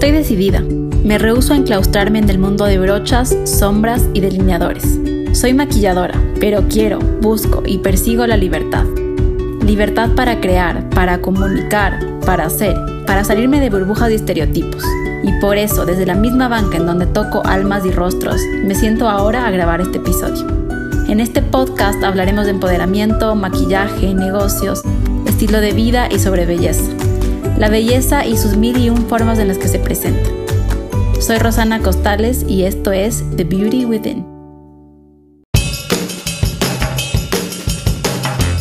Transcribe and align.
Estoy 0.00 0.12
decidida. 0.12 0.62
Me 1.04 1.18
rehúso 1.18 1.52
a 1.52 1.56
enclaustrarme 1.58 2.20
en 2.20 2.30
el 2.30 2.38
mundo 2.38 2.64
de 2.64 2.78
brochas, 2.78 3.36
sombras 3.44 4.08
y 4.14 4.20
delineadores. 4.20 4.98
Soy 5.34 5.52
maquilladora, 5.52 6.18
pero 6.40 6.62
quiero, 6.70 7.00
busco 7.20 7.62
y 7.66 7.76
persigo 7.76 8.26
la 8.26 8.38
libertad. 8.38 8.86
Libertad 9.62 10.08
para 10.16 10.40
crear, 10.40 10.88
para 10.88 11.20
comunicar, 11.20 12.00
para 12.24 12.46
hacer, 12.46 12.74
para 13.06 13.24
salirme 13.24 13.60
de 13.60 13.68
burbujas 13.68 14.10
y 14.10 14.14
estereotipos. 14.14 14.82
Y 15.22 15.38
por 15.38 15.58
eso, 15.58 15.84
desde 15.84 16.06
la 16.06 16.14
misma 16.14 16.48
banca 16.48 16.78
en 16.78 16.86
donde 16.86 17.04
toco 17.04 17.42
almas 17.44 17.84
y 17.84 17.90
rostros, 17.90 18.40
me 18.64 18.74
siento 18.74 19.06
ahora 19.06 19.46
a 19.46 19.50
grabar 19.50 19.82
este 19.82 19.98
episodio. 19.98 20.46
En 21.08 21.20
este 21.20 21.42
podcast 21.42 22.02
hablaremos 22.02 22.46
de 22.46 22.52
empoderamiento, 22.52 23.34
maquillaje, 23.34 24.14
negocios, 24.14 24.80
estilo 25.26 25.60
de 25.60 25.72
vida 25.72 26.08
y 26.10 26.18
sobre 26.18 26.46
belleza. 26.46 26.90
La 27.60 27.68
belleza 27.68 28.24
y 28.24 28.38
sus 28.38 28.56
mil 28.56 28.78
y 28.78 28.88
un 28.88 29.06
formas 29.06 29.38
en 29.38 29.48
las 29.48 29.58
que 29.58 29.68
se 29.68 29.78
presenta. 29.78 30.30
Soy 31.20 31.36
Rosana 31.36 31.80
Costales 31.80 32.42
y 32.48 32.64
esto 32.64 32.90
es 32.90 33.22
The 33.36 33.44
Beauty 33.44 33.84
Within. 33.84 34.24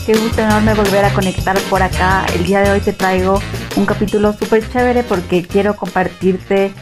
Qué 0.06 0.18
gusto 0.22 0.42
enorme 0.42 0.74
volver 0.74 1.06
a 1.06 1.14
conectar 1.14 1.58
por 1.70 1.82
acá. 1.82 2.26
El 2.36 2.44
día 2.44 2.60
de 2.60 2.72
hoy 2.72 2.82
te 2.82 2.92
traigo 2.92 3.40
un 3.78 3.86
capítulo 3.86 4.34
súper 4.34 4.70
chévere 4.70 5.04
porque 5.04 5.44
quiero 5.44 5.78
compartirte 5.78 6.74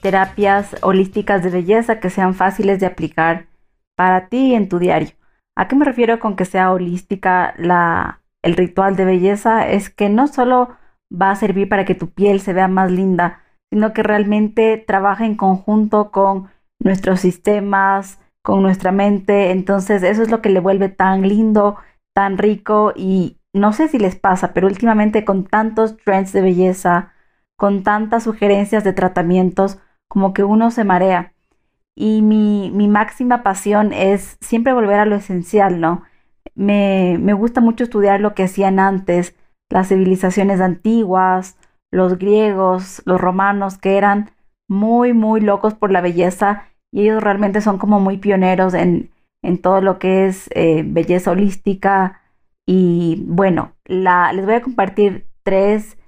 terapias 0.00 0.76
holísticas 0.80 1.42
de 1.42 1.50
belleza 1.50 2.00
que 2.00 2.08
sean 2.08 2.32
fáciles 2.32 2.80
de 2.80 2.86
aplicar 2.86 3.48
para 3.96 4.30
ti 4.30 4.54
en 4.54 4.70
tu 4.70 4.78
diario. 4.78 5.10
¿A 5.54 5.68
qué 5.68 5.76
me 5.76 5.84
refiero 5.84 6.20
con 6.20 6.36
que 6.36 6.46
sea 6.46 6.72
holística 6.72 7.52
la, 7.58 8.22
el 8.40 8.56
ritual 8.56 8.96
de 8.96 9.04
belleza? 9.04 9.68
Es 9.68 9.90
que 9.90 10.08
no 10.08 10.26
solo 10.26 10.70
va 11.12 11.30
a 11.30 11.36
servir 11.36 11.68
para 11.68 11.84
que 11.84 11.94
tu 11.94 12.10
piel 12.10 12.40
se 12.40 12.52
vea 12.52 12.68
más 12.68 12.90
linda, 12.90 13.42
sino 13.70 13.92
que 13.92 14.02
realmente 14.02 14.82
trabaja 14.86 15.26
en 15.26 15.36
conjunto 15.36 16.10
con 16.10 16.48
nuestros 16.78 17.20
sistemas, 17.20 18.20
con 18.42 18.62
nuestra 18.62 18.92
mente. 18.92 19.50
Entonces 19.50 20.02
eso 20.02 20.22
es 20.22 20.30
lo 20.30 20.42
que 20.42 20.50
le 20.50 20.60
vuelve 20.60 20.88
tan 20.88 21.22
lindo 21.28 21.76
tan 22.16 22.38
rico 22.38 22.94
y 22.96 23.36
no 23.52 23.74
sé 23.74 23.88
si 23.88 23.98
les 23.98 24.16
pasa, 24.16 24.54
pero 24.54 24.68
últimamente 24.68 25.26
con 25.26 25.44
tantos 25.44 25.98
trends 25.98 26.32
de 26.32 26.40
belleza, 26.40 27.12
con 27.56 27.82
tantas 27.82 28.24
sugerencias 28.24 28.84
de 28.84 28.94
tratamientos, 28.94 29.78
como 30.08 30.32
que 30.32 30.42
uno 30.42 30.70
se 30.70 30.84
marea. 30.84 31.34
Y 31.94 32.22
mi, 32.22 32.70
mi 32.70 32.88
máxima 32.88 33.42
pasión 33.42 33.92
es 33.92 34.38
siempre 34.40 34.72
volver 34.72 34.98
a 34.98 35.04
lo 35.04 35.14
esencial, 35.16 35.78
¿no? 35.78 36.04
Me, 36.54 37.18
me 37.20 37.34
gusta 37.34 37.60
mucho 37.60 37.84
estudiar 37.84 38.20
lo 38.22 38.34
que 38.34 38.44
hacían 38.44 38.78
antes, 38.78 39.36
las 39.70 39.88
civilizaciones 39.88 40.60
antiguas, 40.60 41.58
los 41.90 42.18
griegos, 42.18 43.02
los 43.04 43.20
romanos, 43.20 43.78
que 43.78 43.96
eran 43.96 44.30
muy, 44.68 45.12
muy 45.12 45.40
locos 45.40 45.74
por 45.74 45.90
la 45.90 46.00
belleza 46.00 46.64
y 46.92 47.02
ellos 47.02 47.22
realmente 47.22 47.60
son 47.60 47.78
como 47.78 48.00
muy 48.00 48.18
pioneros 48.18 48.74
en, 48.74 49.10
en 49.42 49.58
todo 49.58 49.80
lo 49.80 49.98
que 49.98 50.26
es 50.26 50.48
eh, 50.54 50.82
belleza 50.84 51.32
holística. 51.32 52.20
Y 52.66 53.24
bueno, 53.26 53.72
la, 53.84 54.32
les 54.32 54.44
voy 54.44 54.54
a 54.54 54.62
compartir 54.62 55.26
tres, 55.42 55.98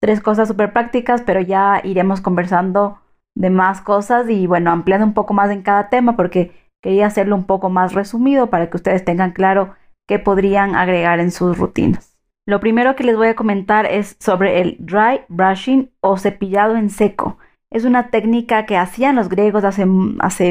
tres 0.00 0.20
cosas 0.20 0.48
súper 0.48 0.72
prácticas, 0.72 1.22
pero 1.22 1.40
ya 1.40 1.80
iremos 1.84 2.20
conversando 2.20 2.98
de 3.36 3.50
más 3.50 3.80
cosas 3.80 4.28
y 4.28 4.46
bueno, 4.46 4.70
ampliando 4.72 5.06
un 5.06 5.14
poco 5.14 5.32
más 5.32 5.50
en 5.50 5.62
cada 5.62 5.90
tema 5.90 6.16
porque 6.16 6.52
quería 6.82 7.06
hacerlo 7.06 7.36
un 7.36 7.44
poco 7.44 7.70
más 7.70 7.94
resumido 7.94 8.50
para 8.50 8.68
que 8.68 8.76
ustedes 8.76 9.04
tengan 9.04 9.30
claro 9.30 9.74
qué 10.08 10.18
podrían 10.18 10.74
agregar 10.74 11.20
en 11.20 11.30
sus 11.30 11.56
rutinas. 11.56 12.17
Lo 12.48 12.60
primero 12.60 12.96
que 12.96 13.04
les 13.04 13.14
voy 13.14 13.26
a 13.26 13.36
comentar 13.36 13.84
es 13.84 14.16
sobre 14.20 14.62
el 14.62 14.78
dry 14.78 15.20
brushing 15.28 15.90
o 16.00 16.16
cepillado 16.16 16.76
en 16.76 16.88
seco. 16.88 17.36
Es 17.70 17.84
una 17.84 18.08
técnica 18.08 18.64
que 18.64 18.78
hacían 18.78 19.16
los 19.16 19.28
griegos 19.28 19.64
hace, 19.64 19.84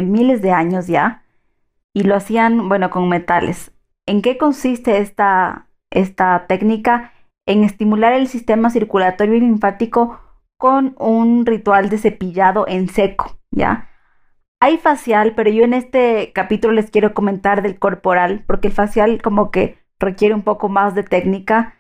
miles 0.04 0.44
de 0.44 0.52
años 0.52 0.86
ya 0.86 1.24
y 1.96 2.04
lo 2.04 2.14
hacían, 2.14 2.70
bueno, 2.70 2.92
con 2.92 3.10
metales. 3.10 3.72
¿En 4.06 4.22
qué 4.22 4.38
consiste 4.38 5.00
esta, 5.00 5.70
esta 5.90 6.46
técnica? 6.48 7.14
En 7.48 7.64
estimular 7.64 8.14
el 8.14 8.28
sistema 8.28 8.70
circulatorio 8.70 9.34
y 9.34 9.40
linfático 9.40 10.20
con 10.60 10.94
un 11.00 11.48
ritual 11.48 11.90
de 11.90 11.98
cepillado 11.98 12.68
en 12.68 12.90
seco, 12.90 13.40
¿ya? 13.50 13.90
Hay 14.60 14.78
facial, 14.78 15.34
pero 15.36 15.50
yo 15.50 15.64
en 15.64 15.74
este 15.74 16.32
capítulo 16.32 16.74
les 16.74 16.92
quiero 16.92 17.16
comentar 17.16 17.64
del 17.64 17.80
corporal, 17.80 18.44
porque 18.46 18.68
el 18.68 18.74
facial 18.76 19.20
como 19.24 19.50
que 19.50 19.80
requiere 19.98 20.36
un 20.36 20.44
poco 20.44 20.70
más 20.70 20.94
de 20.94 21.02
técnica. 21.02 21.74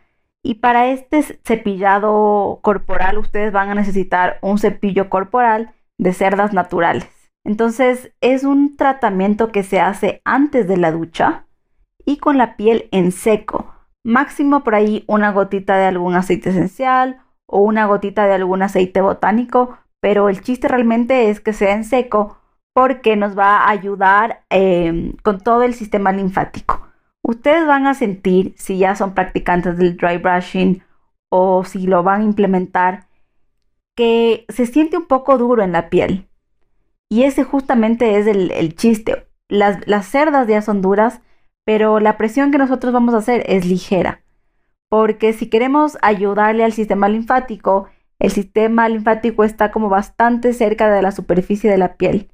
Y 0.48 0.56
para 0.56 0.88
este 0.88 1.24
cepillado 1.24 2.60
corporal 2.62 3.18
ustedes 3.18 3.52
van 3.52 3.70
a 3.70 3.76
necesitar 3.76 4.40
un 4.42 4.60
cepillo 4.60 5.10
corporal 5.10 5.74
de 6.00 6.14
cerdas 6.14 6.54
naturales. 6.54 7.10
Entonces 7.44 8.14
es 8.22 8.46
un 8.46 8.78
tratamiento 8.78 9.52
que 9.52 9.64
se 9.64 9.82
hace 9.82 10.22
antes 10.24 10.66
de 10.70 10.78
la 10.78 10.94
ducha 10.94 11.48
y 12.06 12.16
con 12.16 12.38
la 12.38 12.56
piel 12.56 12.88
en 12.94 13.12
seco. 13.12 13.74
Máximo 14.06 14.64
por 14.64 14.76
ahí 14.76 15.04
una 15.08 15.34
gotita 15.34 15.76
de 15.76 15.84
algún 15.84 16.16
aceite 16.16 16.52
esencial 16.52 17.20
o 17.46 17.60
una 17.60 17.86
gotita 17.86 18.26
de 18.26 18.36
algún 18.36 18.62
aceite 18.62 19.02
botánico, 19.02 19.78
pero 20.00 20.30
el 20.30 20.40
chiste 20.40 20.70
realmente 20.70 21.30
es 21.30 21.42
que 21.42 21.52
sea 21.52 21.74
en 21.74 21.84
seco 21.84 22.38
porque 22.74 23.18
nos 23.18 23.38
va 23.38 23.58
a 23.58 23.70
ayudar 23.70 24.46
em, 24.50 25.12
con 25.24 25.42
todo 25.42 25.64
el 25.64 25.74
sistema 25.74 26.14
linfático. 26.14 26.87
Ustedes 27.28 27.68
van 27.68 27.88
a 27.88 27.94
sentir, 27.94 28.54
si 28.56 28.78
ya 28.78 28.96
son 28.96 29.14
practicantes 29.14 29.78
del 29.78 29.98
dry 29.98 30.18
brushing 30.18 30.82
o 31.28 31.66
si 31.66 31.86
lo 31.86 32.02
van 32.02 32.22
a 32.22 32.24
implementar, 32.24 33.08
que 33.98 34.46
se 34.48 34.66
siente 34.66 34.96
un 34.96 35.08
poco 35.08 35.38
duro 35.38 35.62
en 35.62 35.74
la 35.74 35.90
piel. 35.90 36.30
Y 37.10 37.24
ese 37.24 37.44
justamente 37.44 38.18
es 38.18 38.28
el, 38.28 38.76
chiste. 38.76 39.28
Las, 39.50 40.08
cerdas 40.08 40.48
ya 40.48 40.62
son 40.62 40.82
duras, 40.82 41.20
pero 41.66 42.00
la 42.00 42.16
presión 42.16 42.50
que 42.50 42.60
nosotros 42.60 42.94
vamos 42.94 43.14
a 43.14 43.18
hacer 43.18 43.44
es 43.48 43.66
ligera. 43.66 44.22
Porque 44.88 45.34
si 45.34 45.50
queremos 45.50 45.98
ayudarle 46.02 46.64
al 46.64 46.72
sistema 46.72 47.10
linfático, 47.10 47.90
el 48.20 48.32
sistema 48.32 48.88
linfático 48.88 49.44
está 49.44 49.70
como 49.70 49.90
bastante 49.90 50.54
cerca 50.54 50.90
de 50.90 51.02
la 51.02 51.12
superficie 51.12 51.70
de 51.70 51.78
la 51.78 51.96
piel. 51.96 52.30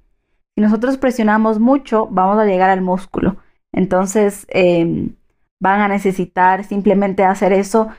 Si 0.54 0.62
nosotros 0.62 0.98
presionamos 0.98 1.60
mucho, 1.60 2.06
vamos 2.12 2.38
a 2.38 2.46
llegar 2.46 2.70
al 2.70 2.82
músculo. 2.82 3.38
Entonces, 3.74 4.46
em, 4.50 5.16
van 5.60 5.82
a 5.82 5.88
necesitar 5.88 6.64
simplemente 6.64 7.26
hacer 7.26 7.52
eso. 7.52 7.90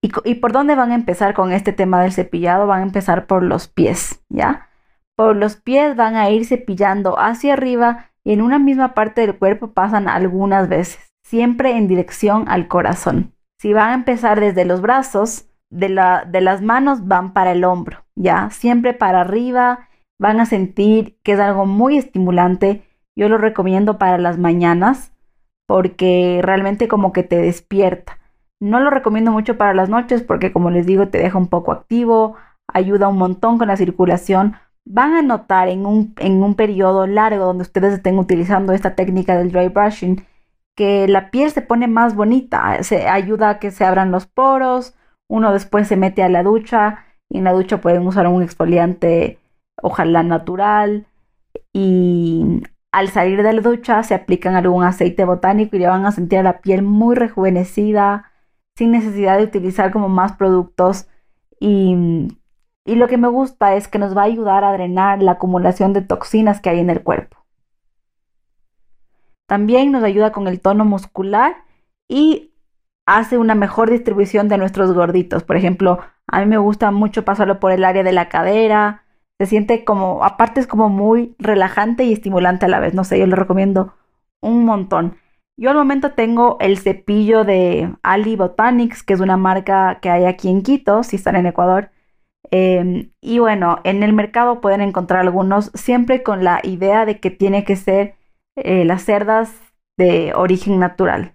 ¿Y, 0.00 0.10
¿Y 0.24 0.36
por 0.36 0.52
dónde 0.52 0.74
van 0.74 0.92
a 0.92 0.94
empezar 0.94 1.34
con 1.34 1.52
este 1.52 1.72
tema 1.72 2.02
del 2.02 2.12
cepillado? 2.12 2.66
Van 2.66 2.80
a 2.80 2.84
empezar 2.84 3.26
por 3.26 3.42
los 3.42 3.68
pies, 3.68 4.22
¿ya? 4.30 4.68
Por 5.16 5.36
los 5.36 5.56
pies 5.56 5.96
van 5.96 6.16
a 6.16 6.30
ir 6.30 6.46
cepillando 6.46 7.18
hacia 7.18 7.52
arriba 7.52 8.10
y 8.24 8.32
en 8.32 8.40
una 8.40 8.58
misma 8.58 8.94
parte 8.94 9.20
del 9.20 9.38
cuerpo 9.38 9.72
pasan 9.72 10.08
algunas 10.08 10.68
veces, 10.68 11.12
siempre 11.24 11.76
en 11.76 11.88
dirección 11.88 12.48
al 12.48 12.68
corazón. 12.68 13.32
Si 13.60 13.72
van 13.72 13.90
a 13.90 13.94
empezar 13.94 14.40
desde 14.40 14.64
los 14.64 14.80
brazos, 14.80 15.46
de, 15.70 15.88
la, 15.88 16.24
de 16.24 16.40
las 16.40 16.62
manos 16.62 17.06
van 17.06 17.32
para 17.32 17.52
el 17.52 17.64
hombro, 17.64 18.04
ya, 18.14 18.50
siempre 18.50 18.92
para 18.92 19.22
arriba, 19.22 19.88
van 20.20 20.40
a 20.40 20.46
sentir 20.46 21.18
que 21.22 21.32
es 21.32 21.40
algo 21.40 21.66
muy 21.66 21.98
estimulante. 21.98 22.82
Yo 23.16 23.28
lo 23.28 23.38
recomiendo 23.38 23.98
para 23.98 24.18
las 24.18 24.38
mañanas 24.38 25.13
porque 25.66 26.40
realmente 26.42 26.88
como 26.88 27.12
que 27.12 27.22
te 27.22 27.36
despierta. 27.36 28.18
No 28.60 28.80
lo 28.80 28.90
recomiendo 28.90 29.30
mucho 29.30 29.56
para 29.56 29.74
las 29.74 29.88
noches 29.88 30.22
porque 30.22 30.52
como 30.52 30.70
les 30.70 30.86
digo 30.86 31.08
te 31.08 31.18
deja 31.18 31.38
un 31.38 31.48
poco 31.48 31.72
activo, 31.72 32.36
ayuda 32.68 33.08
un 33.08 33.18
montón 33.18 33.58
con 33.58 33.68
la 33.68 33.76
circulación, 33.76 34.56
van 34.84 35.14
a 35.14 35.22
notar 35.22 35.68
en 35.68 35.86
un, 35.86 36.14
en 36.18 36.42
un 36.42 36.54
periodo 36.54 37.06
largo 37.06 37.46
donde 37.46 37.62
ustedes 37.62 37.94
estén 37.94 38.18
utilizando 38.18 38.72
esta 38.72 38.94
técnica 38.94 39.36
del 39.36 39.52
dry 39.52 39.68
brushing 39.68 40.24
que 40.76 41.06
la 41.08 41.30
piel 41.30 41.50
se 41.50 41.62
pone 41.62 41.86
más 41.86 42.14
bonita, 42.14 42.82
se 42.82 43.08
ayuda 43.08 43.50
a 43.50 43.58
que 43.58 43.70
se 43.70 43.84
abran 43.84 44.10
los 44.10 44.26
poros, 44.26 44.94
uno 45.28 45.52
después 45.52 45.88
se 45.88 45.96
mete 45.96 46.22
a 46.22 46.28
la 46.28 46.42
ducha 46.42 47.04
y 47.28 47.38
en 47.38 47.44
la 47.44 47.52
ducha 47.52 47.80
pueden 47.80 48.06
usar 48.06 48.26
un 48.26 48.42
exfoliante 48.42 49.38
ojalá 49.82 50.22
natural 50.22 51.06
y 51.72 52.62
al 52.94 53.08
salir 53.08 53.42
de 53.42 53.52
la 53.52 53.60
ducha 53.60 54.02
se 54.02 54.14
aplican 54.14 54.54
algún 54.56 54.84
aceite 54.84 55.24
botánico 55.24 55.76
y 55.76 55.80
ya 55.80 55.90
van 55.90 56.06
a 56.06 56.12
sentir 56.12 56.42
la 56.44 56.60
piel 56.60 56.82
muy 56.82 57.14
rejuvenecida 57.14 58.30
sin 58.76 58.92
necesidad 58.92 59.38
de 59.38 59.44
utilizar 59.44 59.92
como 59.92 60.08
más 60.08 60.32
productos 60.36 61.08
y 61.60 62.28
y 62.86 62.96
lo 62.96 63.08
que 63.08 63.16
me 63.16 63.28
gusta 63.28 63.74
es 63.76 63.88
que 63.88 63.98
nos 63.98 64.16
va 64.16 64.22
a 64.22 64.26
ayudar 64.26 64.62
a 64.62 64.72
drenar 64.72 65.22
la 65.22 65.32
acumulación 65.32 65.92
de 65.94 66.02
toxinas 66.02 66.60
que 66.60 66.68
hay 66.70 66.80
en 66.80 66.90
el 66.90 67.02
cuerpo. 67.02 67.38
También 69.46 69.90
nos 69.90 70.04
ayuda 70.04 70.32
con 70.32 70.48
el 70.48 70.60
tono 70.60 70.84
muscular 70.84 71.56
y 72.08 72.52
hace 73.06 73.38
una 73.38 73.54
mejor 73.54 73.90
distribución 73.90 74.48
de 74.48 74.58
nuestros 74.58 74.92
gorditos. 74.92 75.44
Por 75.44 75.56
ejemplo, 75.56 76.00
a 76.26 76.40
mí 76.40 76.46
me 76.46 76.58
gusta 76.58 76.90
mucho 76.90 77.24
pasarlo 77.24 77.58
por 77.58 77.72
el 77.72 77.84
área 77.84 78.02
de 78.02 78.12
la 78.12 78.28
cadera. 78.28 79.03
Se 79.38 79.46
siente 79.46 79.84
como, 79.84 80.24
aparte 80.24 80.60
es 80.60 80.66
como 80.66 80.88
muy 80.88 81.34
relajante 81.38 82.04
y 82.04 82.12
estimulante 82.12 82.66
a 82.66 82.68
la 82.68 82.80
vez. 82.80 82.94
No 82.94 83.04
sé, 83.04 83.18
yo 83.18 83.26
lo 83.26 83.36
recomiendo 83.36 83.94
un 84.40 84.64
montón. 84.64 85.16
Yo 85.56 85.70
al 85.70 85.76
momento 85.76 86.12
tengo 86.12 86.56
el 86.60 86.78
cepillo 86.78 87.44
de 87.44 87.94
Ali 88.02 88.36
Botanics, 88.36 89.02
que 89.02 89.14
es 89.14 89.20
una 89.20 89.36
marca 89.36 89.98
que 90.00 90.10
hay 90.10 90.24
aquí 90.24 90.48
en 90.48 90.62
Quito, 90.62 91.02
si 91.02 91.16
están 91.16 91.36
en 91.36 91.46
Ecuador 91.46 91.90
Em, 92.50 93.10
y 93.20 93.38
bueno, 93.38 93.80
en 93.84 94.02
el 94.02 94.12
mercado 94.12 94.60
pueden 94.60 94.80
encontrar 94.80 95.20
algunos 95.20 95.70
siempre 95.74 96.22
con 96.22 96.44
la 96.44 96.60
idea 96.62 97.06
de 97.06 97.18
que 97.20 97.30
tiene 97.30 97.64
que 97.64 97.76
ser 97.76 98.16
eh, 98.56 98.84
las 98.84 99.02
cerdas 99.02 99.52
de 99.96 100.32
origen 100.34 100.78
natural. 100.78 101.34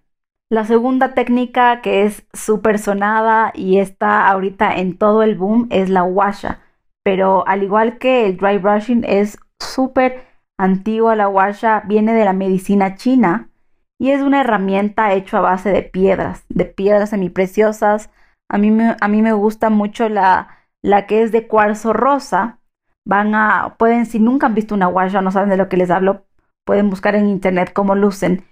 La 0.49 0.65
segunda 0.65 1.13
técnica 1.13 1.81
que 1.81 2.03
es 2.05 2.25
súper 2.33 2.79
sonada 2.79 3.51
y 3.53 3.79
está 3.79 4.27
ahorita 4.29 4.75
en 4.75 4.97
todo 4.97 5.23
el 5.23 5.35
boom 5.35 5.67
es 5.71 5.89
la 5.89 6.03
washa. 6.03 6.61
Pero 7.09 7.43
al 7.47 7.63
igual 7.63 7.97
que 7.97 8.27
el 8.27 8.37
dry 8.37 8.59
brushing 8.59 9.03
es 9.03 9.39
súper 9.59 10.27
antigua, 10.59 11.15
la 11.15 11.27
washa 11.27 11.81
viene 11.87 12.13
de 12.13 12.23
la 12.23 12.33
medicina 12.33 12.93
china 12.93 13.49
y 13.97 14.11
es 14.11 14.21
una 14.21 14.41
herramienta 14.41 15.11
hecha 15.13 15.39
a 15.39 15.41
base 15.41 15.71
de 15.71 15.81
piedras, 15.81 16.45
de 16.49 16.65
piedras 16.65 17.09
semipreciosas. 17.09 18.11
A 18.47 18.59
mí 18.59 18.69
me, 18.69 18.95
a 19.01 19.07
mí 19.07 19.23
me 19.23 19.33
gusta 19.33 19.71
mucho 19.71 20.07
la, 20.07 20.49
la 20.83 21.07
que 21.07 21.23
es 21.23 21.31
de 21.31 21.47
cuarzo 21.47 21.93
rosa. 21.93 22.59
Van 23.07 23.33
a, 23.33 23.77
pueden, 23.79 24.05
si 24.05 24.19
nunca 24.19 24.45
han 24.45 24.53
visto 24.53 24.75
una 24.75 24.87
washa, 24.87 25.21
no 25.21 25.31
saben 25.31 25.49
de 25.49 25.57
lo 25.57 25.67
que 25.67 25.77
les 25.77 25.89
hablo, 25.89 26.27
pueden 26.63 26.91
buscar 26.91 27.15
en 27.15 27.27
internet 27.27 27.73
cómo 27.73 27.95
lucen. 27.95 28.45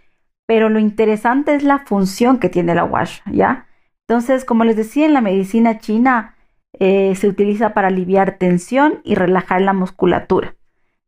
Pero 0.47 0.69
lo 0.69 0.79
interesante 0.79 1.53
es 1.53 1.61
la 1.61 1.85
función 1.85 2.39
que 2.39 2.49
tiene 2.49 2.73
la 2.73 2.85
washa, 2.85 3.21
¿ya? 3.31 3.67
Entonces, 4.07 4.45
como 4.45 4.63
les 4.63 4.75
decía, 4.75 5.05
en 5.05 5.13
la 5.13 5.21
medicina 5.21 5.77
china 5.77 6.36
eh, 6.73 7.15
se 7.15 7.27
utiliza 7.27 7.73
para 7.73 7.87
aliviar 7.87 8.37
tensión 8.37 9.01
y 9.03 9.15
relajar 9.15 9.61
la 9.61 9.73
musculatura. 9.73 10.55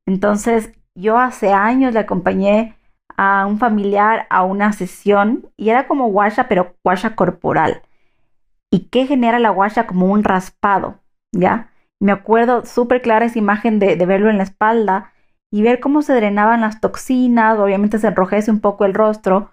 Entonces, 0.06 0.72
yo 0.96 1.18
hace 1.18 1.54
años 1.54 1.94
le 1.94 2.00
acompañé 2.00 2.76
a 3.18 3.46
un 3.46 3.60
familiar 3.60 4.28
a 4.30 4.44
una 4.44 4.74
sesión 4.74 5.50
y 5.58 5.70
era 5.70 5.88
como 5.88 6.08
washa, 6.08 6.48
pero 6.48 6.76
washa 6.84 7.16
corporal. 7.16 7.82
¿Y 8.72 8.90
qué 8.90 9.08
genera 9.08 9.40
la 9.40 9.52
washa? 9.52 9.88
Como 9.88 10.08
un 10.08 10.24
raspado, 10.24 11.00
¿ya? 11.32 11.72
Me 12.00 12.12
acuerdo 12.12 12.66
súper 12.66 13.02
clara 13.02 13.26
esa 13.26 13.40
imagen 13.40 13.80
de, 13.80 13.96
de 13.96 14.06
verlo 14.06 14.30
en 14.30 14.38
la 14.38 14.44
espalda 14.44 15.14
y 15.52 15.64
ver 15.64 15.80
cómo 15.80 16.02
se 16.02 16.14
drenaban 16.14 16.62
las 16.62 16.80
toxinas, 16.80 17.58
obviamente 17.60 17.98
se 17.98 18.08
enrojece 18.08 18.52
un 18.52 18.62
poco 18.62 18.86
el 18.86 18.94
rostro, 18.94 19.52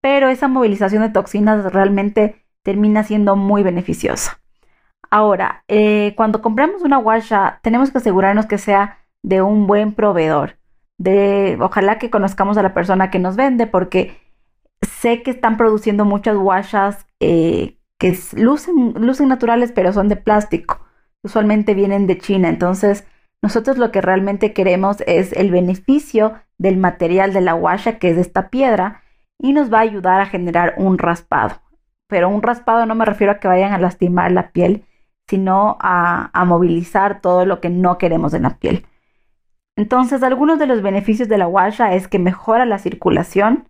pero 0.00 0.28
esa 0.28 0.48
movilización 0.48 1.02
de 1.02 1.08
toxinas 1.10 1.72
realmente 1.72 2.44
termina 2.62 3.02
siendo 3.04 3.36
muy 3.36 3.62
beneficiosa. 3.62 4.41
Ahora, 5.12 5.62
eh, 5.68 6.14
cuando 6.16 6.40
compramos 6.40 6.80
una 6.80 6.98
washa, 6.98 7.60
tenemos 7.62 7.90
que 7.90 7.98
asegurarnos 7.98 8.46
que 8.46 8.56
sea 8.56 8.96
de 9.22 9.42
un 9.42 9.66
buen 9.66 9.92
proveedor. 9.92 10.56
De, 10.96 11.58
ojalá 11.60 11.98
que 11.98 12.08
conozcamos 12.08 12.56
a 12.56 12.62
la 12.62 12.72
persona 12.72 13.10
que 13.10 13.18
nos 13.18 13.36
vende, 13.36 13.66
porque 13.66 14.16
sé 14.80 15.22
que 15.22 15.30
están 15.30 15.58
produciendo 15.58 16.06
muchas 16.06 16.38
washas 16.38 17.06
eh, 17.20 17.76
que 17.98 18.18
lucen, 18.36 18.94
naturales, 19.28 19.70
pero 19.70 19.92
son 19.92 20.08
de 20.08 20.16
plástico. 20.16 20.80
Usualmente 21.22 21.74
vienen 21.74 22.06
de 22.06 22.16
China, 22.16 22.48
entonces 22.48 23.06
nosotros 23.42 23.76
lo 23.76 23.92
que 23.92 24.00
realmente 24.00 24.54
queremos 24.54 25.02
es 25.06 25.34
el 25.34 25.50
beneficio 25.50 26.40
del 26.56 26.78
material 26.78 27.34
de 27.34 27.42
la 27.42 27.54
washa, 27.54 27.98
que 27.98 28.08
es 28.08 28.16
esta 28.16 28.48
piedra, 28.48 29.02
y 29.38 29.52
nos 29.52 29.70
va 29.70 29.80
a 29.80 29.82
ayudar 29.82 30.22
a 30.22 30.26
generar 30.26 30.72
un 30.78 30.96
raspado. 30.96 31.60
Pero 32.06 32.30
un 32.30 32.40
raspado 32.40 32.86
no 32.86 32.94
me 32.94 33.04
refiero 33.04 33.34
a 33.34 33.40
que 33.40 33.48
vayan 33.48 33.74
a 33.74 33.78
lastimar 33.78 34.32
la 34.32 34.52
piel, 34.52 34.86
sino 35.32 35.76
a, 35.80 36.30
a 36.32 36.44
movilizar 36.44 37.20
todo 37.20 37.46
lo 37.46 37.60
que 37.60 37.70
no 37.70 37.98
queremos 37.98 38.34
en 38.34 38.42
la 38.42 38.58
piel. 38.58 38.86
Entonces, 39.76 40.22
algunos 40.22 40.58
de 40.58 40.66
los 40.66 40.82
beneficios 40.82 41.28
de 41.28 41.38
la 41.38 41.48
washa 41.48 41.94
es 41.94 42.06
que 42.08 42.18
mejora 42.18 42.66
la 42.66 42.78
circulación, 42.78 43.68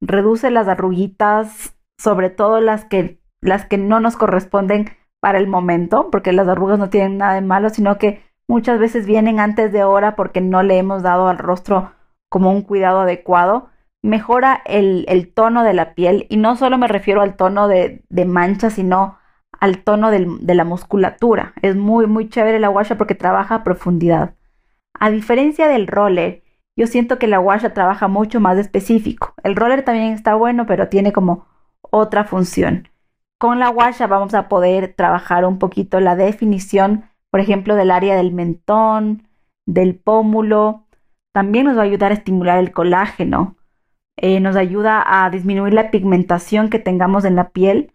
reduce 0.00 0.50
las 0.50 0.68
arruguitas, 0.68 1.76
sobre 1.98 2.30
todo 2.30 2.60
las 2.60 2.84
que, 2.84 3.20
las 3.40 3.66
que 3.66 3.78
no 3.78 4.00
nos 4.00 4.16
corresponden 4.16 4.90
para 5.20 5.38
el 5.38 5.46
momento, 5.46 6.10
porque 6.10 6.32
las 6.32 6.48
arrugas 6.48 6.78
no 6.78 6.90
tienen 6.90 7.18
nada 7.18 7.34
de 7.34 7.42
malo, 7.42 7.68
sino 7.70 7.98
que 7.98 8.22
Muchas 8.52 8.78
veces 8.78 9.06
vienen 9.06 9.40
antes 9.40 9.72
de 9.72 9.82
hora 9.84 10.14
porque 10.14 10.40
no 10.40 10.62
le 10.62 10.76
hemos 10.76 11.02
dado 11.02 11.28
al 11.28 11.38
rostro 11.38 11.92
como 12.28 12.50
un 12.50 12.60
cuidado 12.60 13.00
adecuado. 13.00 13.70
Mejora 14.02 14.60
el, 14.66 15.32
tono 15.34 15.62
de 15.62 15.74
la 15.74 15.94
piel 15.94 16.26
y 16.28 16.36
no 16.36 16.56
solo 16.56 16.76
me 16.76 16.88
refiero 16.88 17.22
al 17.22 17.36
tono 17.36 17.66
de, 17.68 18.04
de 18.08 18.24
mancha, 18.24 18.68
sino 18.68 19.16
al 19.62 19.78
tono 19.84 20.10
de 20.10 20.54
la 20.54 20.64
musculatura. 20.64 21.54
Es 21.62 21.76
muy, 21.76 22.06
muy 22.06 22.28
chévere 22.28 22.58
la 22.58 22.68
guasha 22.68 22.98
porque 22.98 23.14
trabaja 23.14 23.56
a 23.56 23.64
profundidad. 23.64 24.34
A 24.98 25.10
diferencia 25.10 25.68
del 25.68 25.86
roller, 25.86 26.42
yo 26.76 26.86
siento 26.86 27.18
que 27.18 27.28
la 27.28 27.38
guasha 27.38 27.72
trabaja 27.72 28.08
mucho 28.08 28.40
más 28.40 28.58
específico. 28.58 29.34
El 29.42 29.56
roller 29.56 29.84
también 29.84 30.12
está 30.12 30.34
bueno, 30.34 30.66
pero 30.66 30.88
tiene 30.88 31.12
como 31.12 31.46
otra 31.80 32.24
función. 32.24 32.88
Con 33.38 33.58
la 33.58 33.68
guasha 33.68 34.06
vamos 34.06 34.34
a 34.34 34.48
poder 34.48 34.94
trabajar 34.94 35.44
un 35.44 35.58
poquito 35.58 36.00
la 36.00 36.16
definición 36.16 37.04
por 37.32 37.40
ejemplo, 37.40 37.76
del 37.76 37.90
área 37.90 38.14
del 38.14 38.30
mentón, 38.30 39.26
del 39.64 39.98
pómulo. 39.98 40.84
También 41.32 41.64
nos 41.64 41.78
va 41.78 41.80
a 41.80 41.84
ayudar 41.84 42.12
a 42.12 42.14
estimular 42.14 42.58
el 42.58 42.72
colágeno. 42.72 43.56
Eh, 44.18 44.38
nos 44.38 44.54
ayuda 44.54 45.02
a 45.24 45.30
disminuir 45.30 45.72
la 45.72 45.90
pigmentación 45.90 46.68
que 46.68 46.78
tengamos 46.78 47.24
en 47.24 47.34
la 47.34 47.48
piel. 47.48 47.91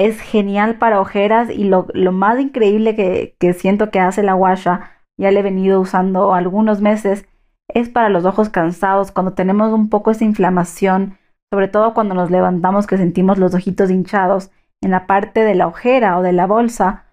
Es 0.00 0.20
genial 0.20 0.76
para 0.76 1.00
ojeras 1.00 1.50
y 1.50 1.64
lo, 1.64 1.86
más 2.12 2.40
increíble 2.40 2.96
que, 2.96 3.36
que, 3.38 3.52
siento 3.52 3.90
que 3.90 4.00
hace 4.00 4.22
la 4.22 4.34
guasha, 4.34 4.90
ya 5.16 5.30
le 5.30 5.40
he 5.40 5.42
venido 5.42 5.80
usando 5.80 6.34
algunos 6.34 6.80
meses, 6.80 7.26
es 7.68 7.88
para 7.88 8.08
los 8.08 8.24
ojos 8.24 8.48
cansados, 8.48 9.12
cuando 9.12 9.34
tenemos 9.34 9.72
un 9.72 9.88
poco 9.88 10.10
esa 10.10 10.24
inflamación, 10.24 11.18
sobre 11.50 11.68
todo 11.68 11.94
cuando 11.94 12.14
nos 12.14 12.30
levantamos 12.30 12.86
que 12.86 12.96
sentimos 12.96 13.38
los 13.38 13.54
ojitos 13.54 13.90
hinchados 13.90 14.50
en 14.80 14.90
la 14.90 15.06
parte 15.06 15.44
de 15.44 15.54
la 15.54 15.66
ojera 15.66 16.18
o 16.18 16.22
de 16.22 16.32
la 16.32 16.46
bolsa 16.46 17.04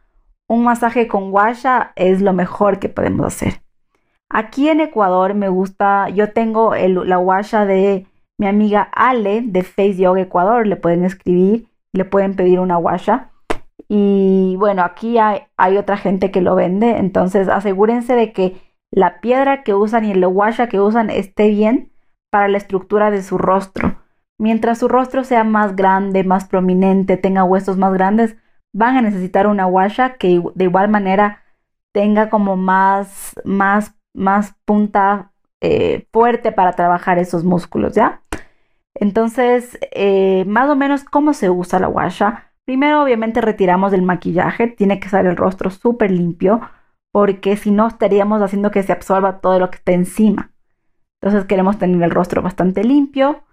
un 0.47 0.63
masaje 0.63 1.07
con 1.07 1.31
guasha 1.31 1.91
es 1.95 2.21
lo 2.21 2.33
mejor 2.33 2.79
que 2.79 2.89
podemos 2.89 3.25
hacer. 3.25 3.61
Aquí 4.29 4.69
en 4.69 4.81
Ecuador 4.81 5.33
me 5.33 5.49
gusta, 5.49 6.09
yo 6.09 6.31
tengo 6.31 6.73
la 6.75 7.17
guasha 7.17 7.65
de 7.65 8.07
mi 8.37 8.47
amiga 8.47 8.89
Ale 8.93 9.41
de 9.41 9.63
Face 9.63 9.95
Yoga 9.95 10.21
Ecuador, 10.21 10.67
le 10.67 10.75
pueden 10.75 11.05
escribir, 11.05 11.67
le 11.93 12.05
pueden 12.05 12.35
pedir 12.35 12.59
una 12.59 12.77
guasha. 12.77 13.31
Y 13.89 14.55
bueno, 14.57 14.83
aquí 14.83 15.17
hay, 15.17 15.77
otra 15.77 15.97
gente 15.97 16.31
que 16.31 16.41
lo 16.41 16.55
vende, 16.55 16.97
entonces 16.97 17.47
asegúrense 17.47 18.15
de 18.15 18.33
que 18.33 18.61
la 18.91 19.21
piedra 19.21 19.63
que 19.63 19.73
usan 19.73 20.05
y 20.05 20.11
el 20.11 20.27
guasha 20.27 20.67
que 20.67 20.79
usan 20.79 21.09
esté 21.09 21.49
bien 21.49 21.91
para 22.29 22.47
la 22.47 22.57
estructura 22.57 23.11
de 23.11 23.23
su 23.23 23.37
rostro. 23.37 24.01
Mientras 24.37 24.79
su 24.79 24.87
rostro 24.87 25.23
sea 25.23 25.43
más 25.43 25.75
grande, 25.75 26.23
más 26.23 26.45
prominente, 26.45 27.17
tenga 27.17 27.43
huesos 27.43 27.77
más 27.77 27.93
grandes, 27.93 28.35
van 28.73 28.97
a 28.97 29.01
necesitar 29.01 29.47
una 29.47 29.65
washa 29.65 30.17
que 30.17 30.41
de 30.53 30.63
igual 30.65 30.89
manera 30.89 31.43
tenga 31.93 32.29
como 32.29 32.55
más, 32.57 33.33
más, 33.43 33.95
más 34.13 34.55
punta 34.65 35.31
eh, 35.61 36.07
fuerte 36.11 36.51
para 36.51 36.73
trabajar 36.73 37.17
esos 37.17 37.43
músculos, 37.43 37.95
¿ya? 37.95 38.21
Entonces, 38.99 39.77
eh, 39.91 40.43
más 40.47 40.69
o 40.69 40.75
menos, 40.75 41.03
¿cómo 41.03 41.33
se 41.33 41.49
usa 41.49 41.79
la 41.79 41.87
washa? 41.87 42.51
Primero, 42.65 43.03
obviamente, 43.03 43.41
retiramos 43.41 43.93
el 43.93 44.01
maquillaje, 44.01 44.67
tiene 44.67 44.99
que 44.99 45.05
estar 45.05 45.25
el 45.25 45.37
rostro 45.37 45.69
súper 45.69 46.11
limpio, 46.11 46.61
porque 47.11 47.57
si 47.57 47.71
no, 47.71 47.87
estaríamos 47.87 48.41
haciendo 48.41 48.71
que 48.71 48.83
se 48.83 48.91
absorba 48.91 49.39
todo 49.39 49.59
lo 49.59 49.69
que 49.69 49.77
está 49.77 49.91
encima. 49.91 50.51
Entonces, 51.21 51.45
queremos 51.47 51.77
tener 51.77 52.01
el 52.01 52.11
rostro 52.11 52.41
bastante 52.41 52.83
limpio. 52.83 53.43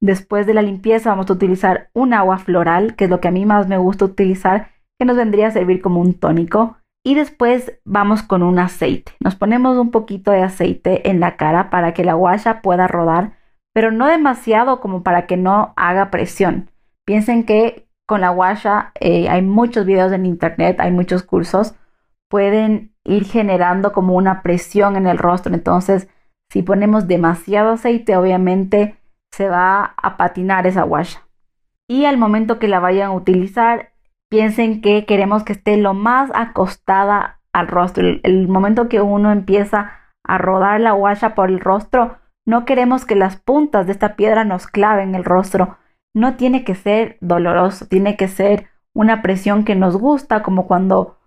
Después 0.00 0.46
de 0.46 0.54
la 0.54 0.62
limpieza 0.62 1.10
vamos 1.10 1.30
a 1.30 1.32
utilizar 1.32 1.90
un 1.94 2.12
agua 2.12 2.38
floral, 2.38 2.96
que 2.96 3.04
es 3.04 3.10
lo 3.10 3.20
que 3.20 3.28
a 3.28 3.32
mí 3.32 3.46
más 3.46 3.68
me 3.68 3.78
gusta 3.78 4.04
utilizar, 4.04 4.70
que 4.98 5.06
nos 5.06 5.16
vendría 5.16 5.48
a 5.48 5.52
servir 5.52 5.80
como 5.80 6.00
un 6.00 6.14
tónico. 6.14 6.76
Y 7.04 7.14
después 7.14 7.78
vamos 7.84 8.22
con 8.22 8.42
un 8.42 8.58
aceite. 8.58 9.12
Nos 9.20 9.36
ponemos 9.36 9.78
un 9.78 9.90
poquito 9.90 10.32
de 10.32 10.42
aceite 10.42 11.08
en 11.08 11.20
la 11.20 11.36
cara 11.36 11.70
para 11.70 11.94
que 11.94 12.04
la 12.04 12.14
guasha 12.14 12.62
pueda 12.62 12.88
rodar, 12.88 13.36
pero 13.76 13.92
no 13.92 14.06
demasiado 14.06 14.80
como 14.80 15.02
para 15.02 15.26
que 15.26 15.36
no 15.36 15.74
haga 15.76 16.10
presión. 16.10 16.70
Piensen 17.04 17.44
que 17.44 17.86
con 18.06 18.22
la 18.22 18.30
guasha 18.30 18.92
eh, 18.98 19.28
hay 19.28 19.42
muchos 19.42 19.84
videos 19.84 20.12
en 20.12 20.24
internet, 20.24 20.80
hay 20.80 20.90
muchos 20.90 21.22
cursos, 21.22 21.74
pueden 22.30 22.94
ir 23.04 23.26
generando 23.26 23.92
como 23.92 24.14
una 24.14 24.40
presión 24.40 24.96
en 24.96 25.06
el 25.06 25.18
rostro. 25.18 25.52
Entonces, 25.52 26.08
si 26.48 26.62
ponemos 26.62 27.06
demasiado 27.06 27.72
aceite, 27.72 28.16
obviamente 28.16 28.96
se 29.30 29.46
va 29.50 29.92
a 29.98 30.16
patinar 30.16 30.66
esa 30.66 30.84
guasha. 30.84 31.28
Y 31.86 32.06
al 32.06 32.16
momento 32.16 32.58
que 32.58 32.68
la 32.68 32.80
vayan 32.80 33.10
a 33.10 33.14
utilizar, 33.14 33.92
piensen 34.30 34.80
que 34.80 35.04
queremos 35.04 35.44
que 35.44 35.52
esté 35.52 35.76
lo 35.76 35.92
más 35.92 36.30
acostada 36.32 37.40
al 37.52 37.68
rostro. 37.68 38.06
El, 38.22 38.48
momento 38.48 38.88
que 38.88 39.02
uno 39.02 39.32
empieza 39.32 39.92
a 40.24 40.38
rodar 40.38 40.80
la 40.80 40.92
guasha 40.92 41.34
por 41.34 41.50
el 41.50 41.60
rostro, 41.60 42.16
no 42.46 42.64
queremos 42.64 43.04
que 43.04 43.14
las 43.14 43.36
puntas 43.36 43.86
de 43.86 43.92
esta 43.92 44.16
piedra 44.16 44.44
nos 44.44 44.66
claven 44.66 45.14
el 45.14 45.24
rostro. 45.24 45.76
No 46.14 46.36
tiene 46.36 46.64
que 46.64 46.74
ser 46.74 47.18
doloroso, 47.20 47.86
tiene 47.86 48.16
que 48.16 48.28
ser 48.28 48.68
una 48.94 49.20
presión 49.20 49.64
que 49.64 49.74
nos 49.74 49.96
gusta, 49.98 50.42
como 50.42 50.66
cuando, 50.66 51.18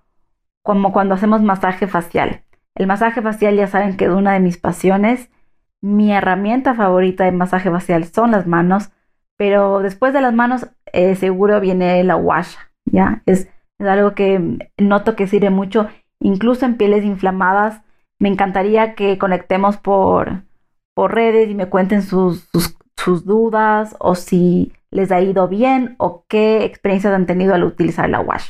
como 0.63 0.91
cuando 0.91 1.13
hacemos 1.13 1.43
masaje 1.43 1.85
facial. 1.85 2.43
El 2.73 2.87
masaje 2.87 3.21
facial 3.21 3.55
ya 3.55 3.67
saben 3.67 3.97
que 3.97 4.05
es 4.05 4.11
una 4.11 4.33
de 4.33 4.39
mis 4.39 4.57
pasiones 4.57 5.29
mi 5.81 6.11
herramienta 6.11 6.75
favorita 6.75 7.25
de 7.25 7.31
masaje 7.31 7.71
facial 7.71 8.03
son 8.05 8.31
las 8.31 8.47
manos, 8.47 8.91
pero 9.37 9.79
después 9.79 10.13
de 10.13 10.21
las 10.21 10.33
manos 10.33 10.69
eh, 10.91 11.15
seguro 11.15 11.59
viene 11.59 12.03
la 12.03 12.15
washa, 12.15 12.71
¿ya? 12.85 13.23
Es 13.25 13.49
Es 13.79 13.87
algo 13.87 14.13
que 14.13 14.69
noto 14.77 15.15
que 15.15 15.27
sirve 15.27 15.49
mucho, 15.49 15.87
incluso 16.19 16.65
en 16.65 16.75
pieles 16.75 17.05
inflamadas. 17.05 17.81
Me 18.19 18.27
encantaría 18.29 18.95
que 18.95 19.17
conectemos 19.17 19.77
por, 19.77 20.43
por 20.99 21.15
redes 21.15 21.49
y 21.49 21.55
me 21.55 21.69
cuenten 21.69 22.01
sus, 22.01 22.49
dudas 23.23 23.95
o 23.99 24.15
si 24.15 24.73
les 24.91 25.13
ha 25.13 25.21
ido 25.21 25.47
bien 25.47 25.95
o 25.97 26.25
qué 26.27 26.65
experiencias 26.65 27.13
han 27.13 27.25
tenido 27.25 27.53
al 27.53 27.63
utilizar 27.63 28.09
la 28.09 28.19
wash. 28.19 28.49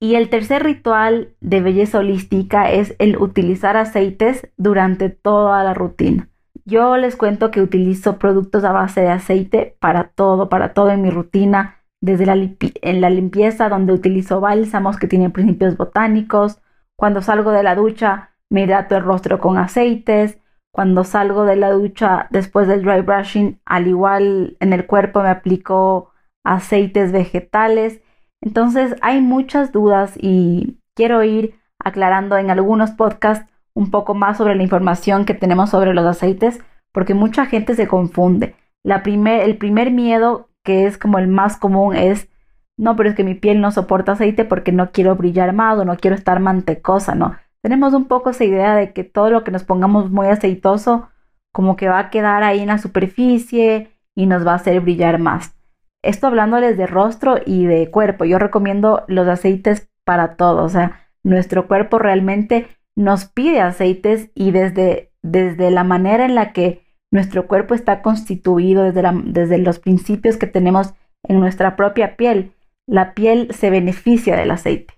Y 0.00 0.16
el 0.16 0.28
tercer 0.28 0.64
ritual 0.64 1.36
de 1.40 1.60
belleza 1.60 2.00
holística 2.00 2.68
es 2.68 2.96
el 2.98 3.16
utilizar 3.16 3.76
aceites 3.76 4.48
durante 4.56 5.08
toda 5.08 5.62
la 5.62 5.72
rutina. 5.72 6.28
Yo 6.64 6.96
les 6.96 7.14
cuento 7.14 7.52
que 7.52 7.62
utilizo 7.62 8.18
productos 8.18 8.64
a 8.64 8.72
base 8.72 9.02
de 9.02 9.10
aceite 9.10 9.76
para 9.78 10.08
todo, 10.08 10.48
para 10.48 10.74
todo 10.74 10.90
en 10.90 11.00
mi 11.00 11.10
rutina, 11.10 11.76
desde 12.00 12.26
la, 12.26 12.34
en 12.34 13.00
la 13.00 13.08
limpieza 13.08 13.68
donde 13.68 13.92
utilizo 13.92 14.40
bálsamos 14.40 14.96
que 14.96 15.06
tienen 15.06 15.30
principios 15.30 15.76
botánicos, 15.76 16.60
cuando 16.96 17.22
salgo 17.22 17.52
de 17.52 17.62
la 17.62 17.76
ducha 17.76 18.30
me 18.50 18.62
hidrato 18.62 18.96
el 18.96 19.04
rostro 19.04 19.38
con 19.38 19.58
aceites, 19.58 20.40
cuando 20.74 21.04
salgo 21.04 21.44
de 21.44 21.54
la 21.54 21.70
ducha 21.70 22.26
después 22.30 22.66
del 22.66 22.82
dry 22.82 23.00
brushing, 23.00 23.60
al 23.64 23.86
igual 23.86 24.56
en 24.58 24.72
el 24.72 24.86
cuerpo 24.86 25.22
me 25.22 25.28
aplico 25.28 26.10
aceites 26.42 27.12
vegetales. 27.12 28.00
Entonces 28.40 28.96
hay 29.00 29.20
muchas 29.20 29.70
dudas 29.70 30.14
y 30.16 30.80
quiero 30.96 31.22
ir 31.22 31.54
aclarando 31.78 32.36
en 32.38 32.50
algunos 32.50 32.90
podcasts 32.90 33.48
un 33.72 33.92
poco 33.92 34.14
más 34.14 34.36
sobre 34.36 34.56
la 34.56 34.64
información 34.64 35.26
que 35.26 35.34
tenemos 35.34 35.70
sobre 35.70 35.94
los 35.94 36.04
aceites, 36.06 36.60
porque 36.90 37.14
mucha 37.14 37.46
gente 37.46 37.76
se 37.76 37.86
confunde. 37.86 38.56
El 38.82 39.56
primer 39.58 39.92
miedo, 39.92 40.48
que 40.64 40.86
es 40.86 40.98
como 40.98 41.20
el 41.20 41.28
más 41.28 41.56
común, 41.56 41.94
es, 41.94 42.28
no, 42.76 42.96
pero 42.96 43.10
es 43.10 43.14
que 43.14 43.22
mi 43.22 43.36
piel 43.36 43.60
no 43.60 43.70
soporta 43.70 44.12
aceite 44.12 44.44
porque 44.44 44.72
no 44.72 44.90
quiero 44.90 45.14
brillar 45.14 45.52
más 45.52 45.78
o 45.78 45.84
no 45.84 45.96
quiero 45.96 46.16
estar 46.16 46.40
mantecosa, 46.40 47.14
¿no? 47.14 47.36
Tenemos 47.64 47.94
un 47.94 48.04
poco 48.04 48.28
esa 48.28 48.44
idea 48.44 48.76
de 48.76 48.92
que 48.92 49.04
todo 49.04 49.30
lo 49.30 49.42
que 49.42 49.50
nos 49.50 49.64
pongamos 49.64 50.10
muy 50.10 50.26
aceitoso 50.26 51.08
como 51.50 51.76
que 51.76 51.88
va 51.88 51.98
a 51.98 52.10
quedar 52.10 52.42
ahí 52.42 52.60
en 52.60 52.66
la 52.66 52.76
superficie 52.76 53.90
y 54.14 54.26
nos 54.26 54.46
va 54.46 54.52
a 54.52 54.56
hacer 54.56 54.82
brillar 54.82 55.18
más. 55.18 55.56
Esto 56.02 56.26
hablándoles 56.26 56.76
de 56.76 56.86
rostro 56.86 57.36
y 57.46 57.64
de 57.64 57.90
cuerpo. 57.90 58.26
Yo 58.26 58.38
recomiendo 58.38 59.04
los 59.08 59.26
aceites 59.28 59.88
para 60.04 60.36
todo. 60.36 60.62
O 60.62 60.68
sea, 60.68 61.08
nuestro 61.22 61.66
cuerpo 61.66 61.98
realmente 61.98 62.66
nos 62.96 63.24
pide 63.24 63.62
aceites 63.62 64.30
y 64.34 64.50
desde, 64.50 65.10
desde 65.22 65.70
la 65.70 65.84
manera 65.84 66.26
en 66.26 66.34
la 66.34 66.52
que 66.52 66.82
nuestro 67.10 67.46
cuerpo 67.46 67.72
está 67.72 68.02
constituido, 68.02 68.82
desde, 68.82 69.02
desde 69.24 69.56
los 69.56 69.78
principios 69.78 70.36
que 70.36 70.46
tenemos 70.46 70.92
en 71.22 71.40
nuestra 71.40 71.76
propia 71.76 72.16
piel, 72.16 72.52
la 72.86 73.14
piel 73.14 73.48
se 73.54 73.70
beneficia 73.70 74.36
del 74.36 74.50
aceite. 74.50 74.92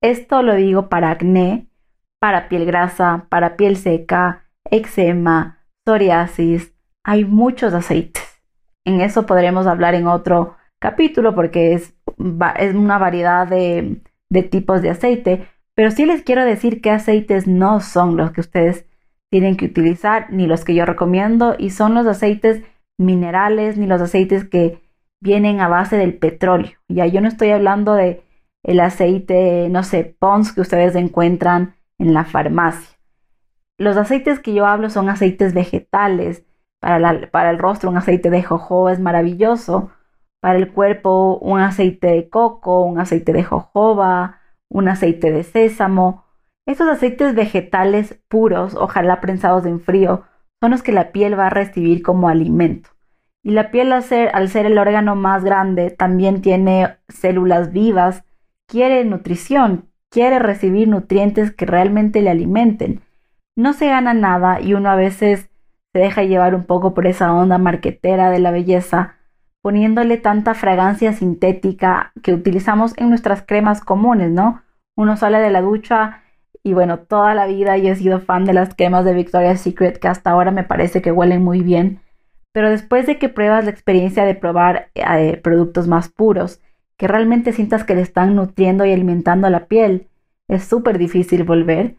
Esto 0.00 0.42
lo 0.42 0.54
digo 0.54 0.88
para 0.88 1.10
acné, 1.10 1.67
para 2.20 2.48
piel 2.48 2.64
grasa, 2.66 3.26
para 3.28 3.56
piel 3.56 3.76
seca, 3.76 4.44
eczema, 4.70 5.64
psoriasis. 5.84 6.74
Hay 7.04 7.24
muchos 7.24 7.74
aceites. 7.74 8.42
En 8.84 9.00
eso 9.00 9.26
podremos 9.26 9.66
hablar 9.66 9.94
en 9.94 10.06
otro 10.06 10.56
capítulo 10.78 11.34
porque 11.34 11.74
es, 11.74 11.94
es 12.58 12.74
una 12.74 12.98
variedad 12.98 13.46
de, 13.46 14.00
de 14.30 14.42
tipos 14.42 14.82
de 14.82 14.90
aceite. 14.90 15.48
Pero 15.74 15.90
sí 15.90 16.06
les 16.06 16.22
quiero 16.22 16.44
decir 16.44 16.80
que 16.80 16.90
aceites 16.90 17.46
no 17.46 17.80
son 17.80 18.16
los 18.16 18.32
que 18.32 18.40
ustedes 18.40 18.86
tienen 19.30 19.56
que 19.56 19.66
utilizar 19.66 20.32
ni 20.32 20.46
los 20.46 20.64
que 20.64 20.74
yo 20.74 20.86
recomiendo 20.86 21.54
y 21.58 21.70
son 21.70 21.94
los 21.94 22.06
aceites 22.06 22.62
minerales 22.98 23.76
ni 23.76 23.86
los 23.86 24.00
aceites 24.00 24.44
que 24.44 24.80
vienen 25.20 25.60
a 25.60 25.68
base 25.68 25.96
del 25.96 26.16
petróleo. 26.16 26.72
Ya 26.88 27.06
yo 27.06 27.20
no 27.20 27.28
estoy 27.28 27.50
hablando 27.50 27.94
de 27.94 28.22
el 28.64 28.80
aceite, 28.80 29.68
no 29.70 29.82
sé, 29.82 30.16
Pons 30.18 30.52
que 30.52 30.60
ustedes 30.60 30.94
encuentran 30.94 31.76
en 31.98 32.14
la 32.14 32.24
farmacia. 32.24 32.98
Los 33.76 33.96
aceites 33.96 34.40
que 34.40 34.54
yo 34.54 34.66
hablo 34.66 34.90
son 34.90 35.08
aceites 35.08 35.54
vegetales. 35.54 36.44
Para, 36.80 37.30
para 37.30 37.50
el 37.50 37.58
rostro 37.58 37.90
un 37.90 37.96
aceite 37.96 38.30
de 38.30 38.42
jojoba 38.42 38.92
es 38.92 39.00
maravilloso. 39.00 39.90
Para 40.40 40.58
el 40.58 40.72
cuerpo 40.72 41.38
un 41.38 41.60
aceite 41.60 42.08
de 42.08 42.28
coco, 42.28 42.82
un 42.82 42.98
aceite 43.00 43.32
de 43.32 43.44
jojoba, 43.44 44.40
un 44.68 44.88
aceite 44.88 45.30
de 45.32 45.42
sésamo. 45.42 46.24
Estos 46.66 46.88
aceites 46.88 47.34
vegetales 47.34 48.20
puros, 48.28 48.74
ojalá 48.74 49.20
prensados 49.20 49.64
en 49.64 49.80
frío, 49.80 50.24
son 50.60 50.72
los 50.72 50.82
que 50.82 50.92
la 50.92 51.12
piel 51.12 51.38
va 51.38 51.46
a 51.46 51.50
recibir 51.50 52.02
como 52.02 52.28
alimento. 52.28 52.90
Y 53.42 53.52
la 53.52 53.70
piel 53.70 53.92
al 53.92 54.02
ser, 54.02 54.30
al 54.34 54.48
ser 54.48 54.66
el 54.66 54.76
órgano 54.78 55.14
más 55.14 55.44
grande 55.44 55.90
también 55.90 56.42
tiene 56.42 56.98
células 57.08 57.72
vivas, 57.72 58.24
quiere 58.66 59.04
nutrición, 59.04 59.87
quiere 60.10 60.38
recibir 60.38 60.88
nutrientes 60.88 61.52
que 61.52 61.66
realmente 61.66 62.22
le 62.22 62.30
alimenten. 62.30 63.00
No 63.56 63.72
se 63.72 63.88
gana 63.88 64.14
nada 64.14 64.60
y 64.60 64.74
uno 64.74 64.90
a 64.90 64.96
veces 64.96 65.50
se 65.92 65.98
deja 65.98 66.22
llevar 66.22 66.54
un 66.54 66.64
poco 66.64 66.94
por 66.94 67.06
esa 67.06 67.32
onda 67.32 67.58
marquetera 67.58 68.30
de 68.30 68.38
la 68.38 68.50
belleza, 68.50 69.16
poniéndole 69.62 70.16
tanta 70.16 70.54
fragancia 70.54 71.12
sintética 71.12 72.12
que 72.22 72.34
utilizamos 72.34 72.96
en 72.96 73.08
nuestras 73.08 73.42
cremas 73.42 73.80
comunes, 73.80 74.30
¿no? 74.30 74.62
Uno 74.96 75.16
sale 75.16 75.38
de 75.40 75.50
la 75.50 75.62
ducha 75.62 76.22
y 76.62 76.72
bueno, 76.72 76.98
toda 76.98 77.34
la 77.34 77.46
vida 77.46 77.76
yo 77.76 77.92
he 77.92 77.96
sido 77.96 78.20
fan 78.20 78.44
de 78.44 78.52
las 78.52 78.74
cremas 78.74 79.04
de 79.04 79.14
Victoria's 79.14 79.60
Secret 79.60 79.98
que 79.98 80.08
hasta 80.08 80.30
ahora 80.30 80.50
me 80.50 80.64
parece 80.64 81.02
que 81.02 81.12
huelen 81.12 81.42
muy 81.42 81.62
bien, 81.62 82.00
pero 82.52 82.70
después 82.70 83.06
de 83.06 83.18
que 83.18 83.28
pruebas 83.28 83.64
la 83.64 83.70
experiencia 83.70 84.24
de 84.24 84.34
probar 84.34 84.90
eh, 84.94 85.40
productos 85.42 85.88
más 85.88 86.08
puros, 86.08 86.60
que 86.98 87.08
realmente 87.08 87.52
sientas 87.52 87.84
que 87.84 87.94
le 87.94 88.02
están 88.02 88.34
nutriendo 88.34 88.84
y 88.84 88.92
alimentando 88.92 89.48
la 89.48 89.66
piel, 89.66 90.08
es 90.48 90.64
súper 90.64 90.98
difícil 90.98 91.44
volver 91.44 91.96